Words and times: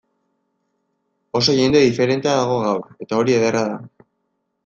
Oso 1.39 1.53
jende 1.59 1.83
diferentea 1.83 2.33
dago 2.39 2.57
gaur, 2.63 2.89
eta 3.07 3.19
hori 3.25 3.39
ederra 3.43 3.65
da. 3.75 4.05